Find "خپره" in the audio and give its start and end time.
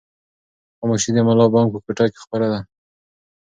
2.25-2.47